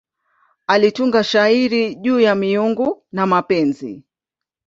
Alitunga 0.67 1.23
shairi 1.23 1.95
juu 1.95 2.19
ya 2.19 2.35
miungu 2.35 3.03
na 3.11 3.25
mapenzi. 3.27 4.03